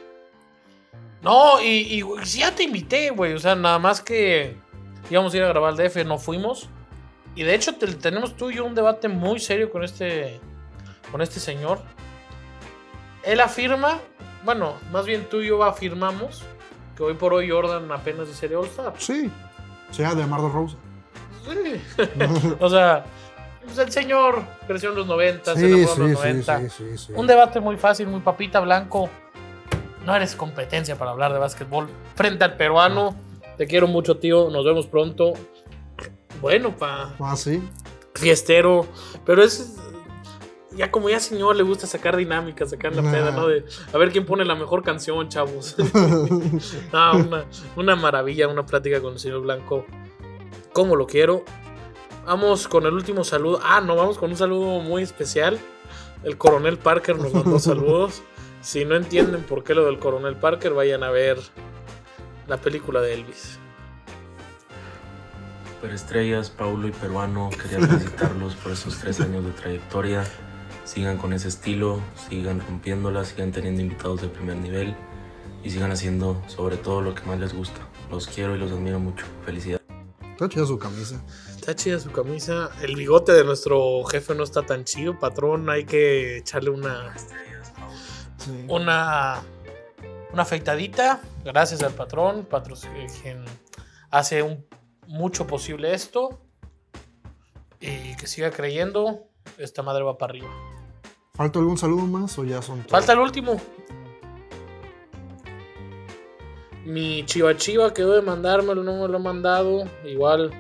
[1.23, 3.35] no, y, ya te invité, güey.
[3.35, 4.57] O sea, nada más que
[5.11, 6.69] íbamos a ir a grabar al DF, no fuimos.
[7.35, 10.41] Y de hecho te- tenemos tú y yo un debate muy serio con este,
[11.11, 11.81] con este señor.
[13.23, 13.99] Él afirma,
[14.45, 16.43] bueno, más bien tú y yo afirmamos
[16.97, 18.93] que hoy por hoy Jordan apenas es serie All-Star.
[18.99, 19.31] Sí.
[19.91, 20.77] Sea de Mardo Rosa.
[21.45, 21.81] Sí.
[22.61, 23.05] o sea,
[23.65, 26.61] pues el señor creció en los 90, se Sí, enamoró en sí, los sí, 90.
[26.61, 27.13] sí, sí, sí.
[27.17, 29.09] Un debate muy fácil, muy papita blanco.
[30.05, 31.89] No eres competencia para hablar de básquetbol.
[32.15, 33.17] Frente al peruano.
[33.57, 34.51] Te quiero mucho, tío.
[34.51, 35.33] Nos vemos pronto.
[36.41, 37.15] Bueno, pa.
[37.21, 37.63] Ah, sí.
[38.15, 38.87] Fiestero.
[39.25, 39.77] Pero es.
[40.77, 43.13] Ya como ya señor le gusta sacar dinámica, sacar la Nah.
[43.13, 43.47] peda, ¿no?
[43.47, 45.77] De a ver quién pone la mejor canción, chavos.
[46.93, 47.45] Ah, una,
[47.77, 49.85] una maravilla, una plática con el señor Blanco.
[50.73, 51.45] Como lo quiero.
[52.27, 53.61] Vamos con el último saludo.
[53.63, 55.59] Ah, no, vamos con un saludo muy especial.
[56.25, 58.23] El coronel Parker nos mandó saludos.
[58.61, 61.39] Si no entienden por qué lo del coronel Parker, vayan a ver
[62.47, 63.59] la película de Elvis.
[65.75, 70.25] Superestrellas, Paulo y Peruano, quería felicitarlos por esos tres años de trayectoria.
[70.85, 74.95] sigan con ese estilo, sigan rompiéndola, sigan teniendo invitados de primer nivel
[75.63, 77.81] y sigan haciendo sobre todo lo que más les gusta.
[78.11, 79.25] Los quiero y los admiro mucho.
[79.45, 79.85] Felicidades.
[80.33, 81.23] Está chida su camisa.
[81.55, 82.71] Está chida su camisa.
[82.83, 85.71] El bigote de nuestro jefe no está tan chido, patrón.
[85.71, 87.15] Hay que echarle una.
[88.69, 89.43] Una.
[90.35, 91.21] Una afeitadita.
[91.45, 92.45] Gracias al patrón.
[92.45, 92.77] Patrón
[93.23, 93.45] quien
[94.11, 94.67] hace un-
[95.07, 96.41] mucho posible esto.
[97.81, 99.29] Y que siga creyendo.
[99.59, 100.49] Esta madre va para arriba.
[101.35, 102.91] ¿Falta algún saludo más o ya son todos?
[102.91, 103.61] Falta el último.
[106.85, 109.85] Mi chiva chiva quedó de mandármelo, no me lo ha mandado.
[110.05, 110.51] Igual.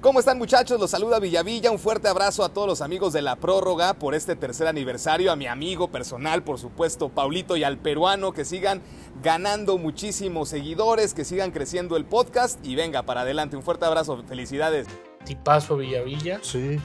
[0.00, 0.78] ¿Cómo están muchachos?
[0.78, 1.72] Los saluda Villavilla.
[1.72, 5.32] Un fuerte abrazo a todos los amigos de la prórroga por este tercer aniversario.
[5.32, 8.80] A mi amigo personal, por supuesto, Paulito y al peruano que sigan
[9.24, 13.56] ganando muchísimos seguidores, que sigan creciendo el podcast y venga para adelante.
[13.56, 14.22] Un fuerte abrazo.
[14.28, 14.86] Felicidades.
[15.24, 16.38] Tipazo Villavilla.
[16.42, 16.78] Sí.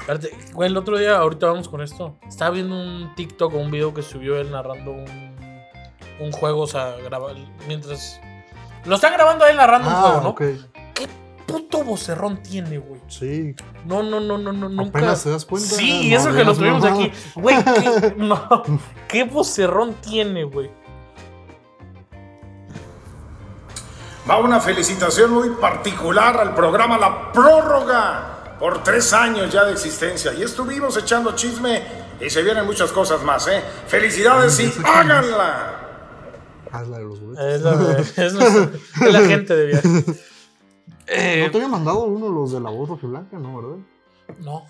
[0.00, 2.16] Espérate, güey, el otro día, ahorita vamos con esto.
[2.26, 5.31] Estaba viendo un TikTok o un video que subió él narrando un,
[6.22, 7.32] un juego, o sea, graba-
[7.68, 8.20] mientras.
[8.84, 10.28] Lo están grabando él narrando un Ah, juego, ¿no?
[10.30, 10.42] ok.
[11.46, 13.00] Puto vocerrón tiene, güey.
[13.08, 13.54] Sí.
[13.84, 14.98] No, no, no, no, no, nunca.
[15.00, 15.68] Apenas te das cuenta.
[15.68, 17.12] Sí, No eso que lo tuvimos aquí.
[17.34, 18.62] Güey, qué, no,
[19.08, 20.70] qué vocerrón tiene, güey.
[24.28, 30.32] Va una felicitación muy particular al programa La Prórroga por tres años ya de existencia.
[30.32, 31.82] Y estuvimos echando chisme
[32.20, 33.62] y se vienen muchas cosas más, ¿eh?
[33.88, 35.81] Felicidades y háganla.
[36.72, 37.44] Ah, es la de los boletos.
[37.44, 39.88] Es la, de- es es la gente de viaje.
[41.06, 43.38] Eh, ¿No te había mandado uno los de la voz roja y blanca?
[43.38, 43.76] No, ¿verdad?
[44.40, 44.64] No.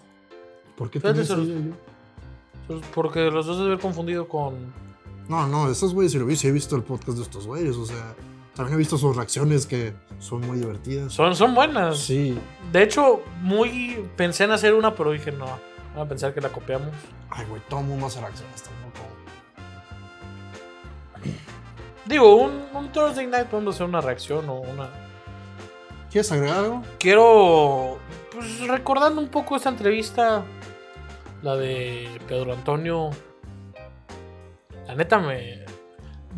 [0.77, 1.55] ¿Por qué Fíjate, se los- yo?
[2.95, 4.73] Porque los dos se haber confundido con.
[5.29, 7.77] No, no, esos güeyes sí lo vi, sí he visto el podcast de estos güeyes,
[7.77, 8.15] o sea,
[8.55, 11.13] también he visto sus reacciones que son muy divertidas.
[11.13, 11.99] Son, son buenas.
[11.99, 12.39] Sí.
[12.73, 14.05] De hecho, muy.
[14.17, 15.47] Pensé en hacer una, pero dije, no.
[15.95, 16.89] Van a pensar que la copiamos.
[17.31, 18.82] Ay, güey, todo el mundo hace reacciones tampoco.
[22.05, 24.89] Digo, un, un Thursday night podemos hacer una reacción o una.
[26.11, 26.83] ¿Quieres agregar algo?
[26.99, 27.99] Quiero.
[28.33, 30.43] Pues recordando un poco esta entrevista.
[31.43, 33.11] La de Pedro Antonio.
[34.87, 35.65] La neta me.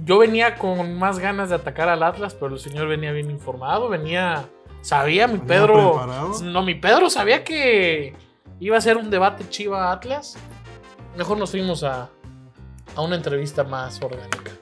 [0.04, 3.88] Yo venía con más ganas de atacar al Atlas, pero el señor venía bien informado.
[3.88, 4.44] Venía.
[4.82, 5.94] Sabía mi Pedro.
[5.94, 6.42] preparado.
[6.42, 8.14] No, mi Pedro sabía que
[8.60, 10.36] iba a ser un debate Chiva Atlas.
[11.16, 12.10] Mejor nos fuimos a,
[12.94, 14.52] a una entrevista más orgánica.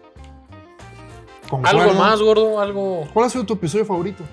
[1.65, 3.09] Algo más, gordo, algo.
[3.13, 4.25] ¿Cuál ha sido tu episodio favorito?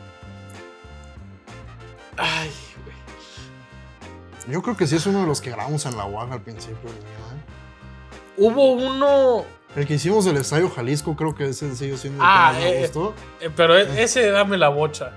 [2.17, 2.51] Ay,
[4.47, 6.89] Yo creo que sí es uno de los que grabamos en la UAG al principio.
[6.89, 8.36] ¿eh?
[8.38, 9.43] Hubo uno.
[9.75, 12.63] El que hicimos del Estadio Jalisco, creo que ese sigue siendo el Ah, que más
[12.63, 13.13] me eh, gustó.
[13.41, 15.12] eh, pero e- ese dame la bocha.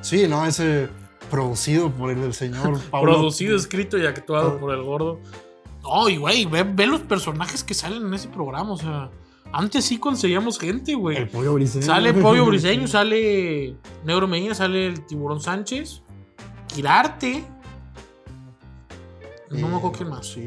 [0.00, 0.88] Sí, no, ese
[1.28, 3.12] producido por el, el señor Pablo.
[3.12, 5.20] Producido, escrito y actuado por el gordo.
[5.82, 8.72] No, y güey, ve, ve los personajes que salen en ese programa.
[8.72, 9.10] O sea,
[9.52, 11.16] antes sí conseguíamos gente, güey.
[11.16, 11.84] El pollo briseño.
[11.84, 16.02] Sale Pollo Briseño, sale Negro Medina, sale el Tiburón Sánchez,
[16.66, 17.44] Quirarte.
[19.50, 20.26] No me acuerdo quién más.
[20.26, 20.46] Sí.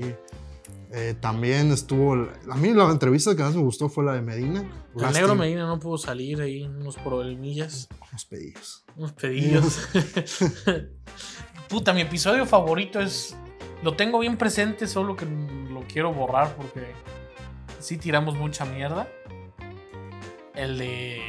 [0.94, 2.14] Eh, también estuvo.
[2.50, 4.60] A mí la entrevista que más me gustó fue la de Medina.
[4.60, 5.12] El Lástima.
[5.12, 7.88] Negro Medina no pudo salir ahí, unos problemillas.
[8.10, 8.84] Unos pedillos.
[8.98, 9.88] Unos pedillos.
[11.70, 13.38] Puta, mi episodio favorito es.
[13.84, 16.94] Lo tengo bien presente, solo que lo quiero borrar porque
[17.80, 19.08] sí tiramos mucha mierda.
[20.54, 21.22] El de.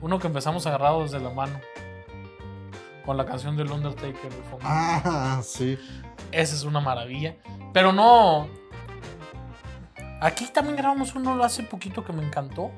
[0.00, 1.60] Uno que empezamos agarrados de la mano.
[3.06, 4.64] Con la canción del Undertaker de fondo.
[4.64, 5.78] Ah, sí.
[6.34, 7.36] Esa es una maravilla.
[7.72, 8.48] Pero no.
[10.20, 12.70] Aquí también grabamos uno hace poquito que me encantó.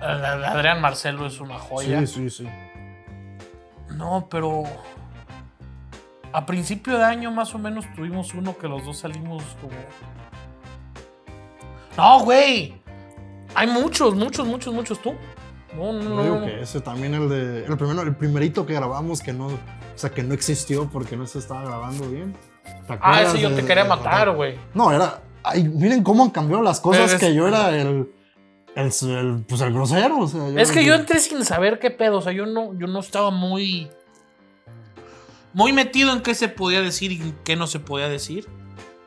[0.00, 2.00] Adrián Marcelo es una joya.
[2.00, 2.48] Sí, sí, sí.
[3.90, 4.64] No, pero.
[6.32, 9.72] A principio de año, más o menos, tuvimos uno que los dos salimos como.
[11.96, 12.74] No, güey.
[13.54, 15.00] Hay muchos, muchos, muchos, muchos.
[15.00, 15.14] ¿Tú?
[15.74, 16.22] No, no, Yo no.
[16.22, 16.46] digo no.
[16.46, 17.64] que ese también el de.
[17.64, 19.48] El primero, el primerito que grabamos que no.
[19.96, 22.34] O sea, que no existió porque no se estaba grabando bien.
[22.86, 24.56] ¿Te Ah, ese yo te quería matar, güey.
[24.74, 25.22] No, era.
[25.42, 28.12] Ay, miren cómo han cambiado las cosas Pero es- que yo era el.
[28.74, 30.18] El, el- pues el grosero.
[30.18, 32.18] O sea, Es que yo entré sin saber qué pedo.
[32.18, 33.90] O sea, yo no, yo no estaba muy.
[35.54, 38.46] Muy metido en qué se podía decir y qué no se podía decir.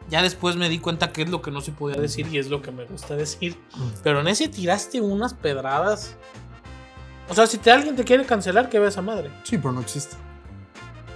[0.10, 2.50] Ya después me di cuenta qué es lo que no se podía decir y es
[2.50, 3.56] lo que me gusta decir.
[4.02, 6.16] Pero en ese tiraste unas pedradas.
[7.30, 9.30] O sea, si te, alguien te quiere cancelar, que ve esa madre.
[9.44, 10.16] Sí, pero no existe.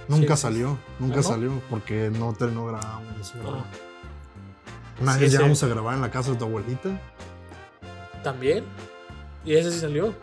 [0.08, 1.22] Nunca Sí, salió, nunca ¿Ah, no?
[1.22, 3.20] salió porque no, te, no grabamos.
[3.20, 3.34] eso.
[3.46, 3.64] Ah.
[5.00, 7.00] Una vez llegamos a grabar en la casa de tu abuelita.
[8.22, 8.64] También.
[9.44, 10.14] Y ese sí salió.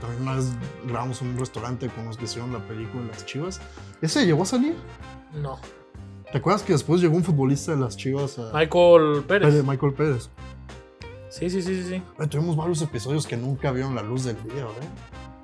[0.00, 0.52] También una vez
[0.86, 3.60] grabamos en un restaurante con los que hicieron la película de las chivas.
[4.02, 4.74] ¿Ese llegó a salir?
[5.34, 5.58] No.
[6.30, 8.38] ¿Te acuerdas que después llegó un futbolista de las chivas?
[8.38, 8.50] A...
[8.52, 9.64] Michael Pérez.
[9.64, 10.28] Michael Pérez.
[11.30, 11.88] Sí, sí, sí, sí.
[11.88, 12.02] sí.
[12.18, 14.88] Ay, tuvimos varios episodios que nunca vieron la luz del día, ¿eh?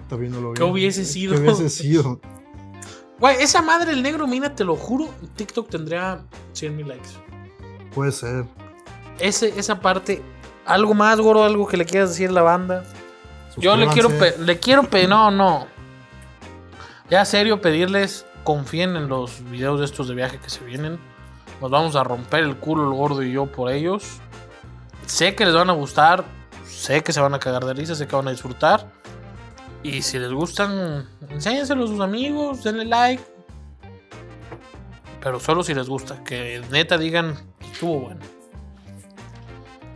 [0.02, 0.72] Está viéndolo ¿Qué bien.
[0.72, 1.34] hubiese sido?
[1.34, 2.20] ¿Qué hubiese sido?
[3.22, 6.18] Güey, esa madre, el negro mina, te lo juro, TikTok tendría
[6.54, 7.10] 100 mil likes.
[7.94, 8.46] Puede ser.
[9.20, 10.20] Ese, esa parte,
[10.66, 12.82] algo más, gordo, algo que le quieras decir a la banda.
[13.56, 14.08] Yo le quiero,
[14.40, 15.68] le quiero pedir, no, no.
[17.10, 20.98] Ya serio, pedirles, confíen en los videos de estos de viaje que se vienen.
[21.60, 24.18] Nos vamos a romper el culo el gordo y yo por ellos.
[25.06, 26.24] Sé que les van a gustar,
[26.66, 28.84] sé que se van a cagar de risa, sé que van a disfrutar.
[29.82, 33.22] Y si les gustan, enséñenselo a sus amigos, denle like.
[35.20, 38.20] Pero solo si les gusta, que neta digan, estuvo bueno.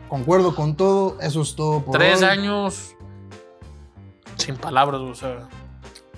[0.09, 2.29] Concuerdo con todo, eso es todo por Tres hoy.
[2.29, 2.94] años
[4.37, 5.49] sin palabras, o sea,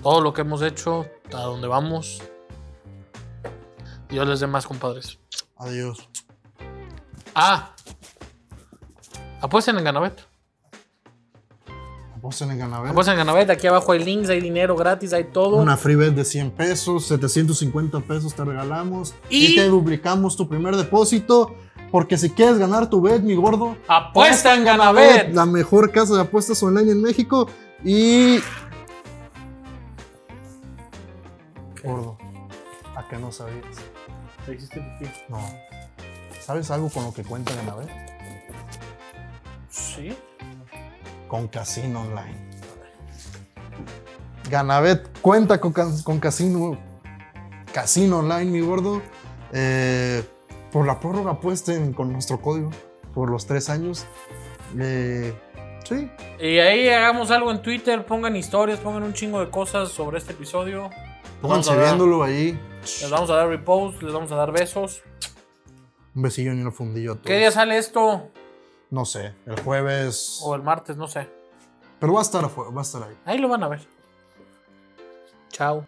[0.03, 2.21] todo lo que hemos hecho, a donde vamos.
[4.09, 5.19] Dios les dé más, compadres.
[5.57, 6.07] Adiós.
[7.33, 7.73] Ah,
[9.41, 10.28] apuesten en Ganabet.
[12.19, 12.91] Apuesten en Ganabet.
[12.91, 15.55] Apuesten en Ganabet, aquí abajo hay links, hay dinero gratis, hay todo.
[15.57, 19.15] Una free bet de 100 pesos, 750 pesos te regalamos.
[19.29, 21.55] Y- Y, te duplicamos tu primer depósito.
[21.91, 25.33] Porque si quieres ganar tu bet, mi gordo, Apuesta en Ganabet.
[25.33, 27.49] la mejor casa de apuestas online en México.
[27.83, 28.39] Y.
[31.83, 32.17] Gordo,
[32.95, 33.63] ¿a qué no sabías?
[34.45, 35.11] ¿Te hiciste pipí?
[35.29, 35.39] No.
[36.41, 37.89] ¿Sabes algo con lo que cuenta Ganabet?
[39.69, 40.15] Sí.
[41.29, 42.35] Con Casino Online.
[44.49, 46.77] Ganabet cuenta con, ca- con Casino,
[47.71, 49.01] Casino Online, mi gordo.
[49.53, 50.23] Eh,
[50.71, 52.69] por la prórroga apuesten con nuestro código
[53.13, 54.05] por los tres años.
[54.79, 55.33] Eh,
[55.87, 60.17] sí, Y ahí hagamos algo en Twitter, pongan historias, pongan un chingo de cosas sobre
[60.19, 60.89] este episodio.
[61.41, 62.59] Pónganse viéndolo ahí.
[62.81, 65.01] Les vamos a dar repost, les vamos a dar besos.
[66.15, 67.27] Un besillo en el fundillo a todos.
[67.27, 68.29] ¿Qué día sale esto?
[68.91, 70.41] No sé, el jueves.
[70.43, 71.29] O el martes, no sé.
[71.99, 73.17] Pero va a estar va a estar ahí.
[73.25, 73.87] Ahí lo van a ver.
[75.49, 75.85] Chao.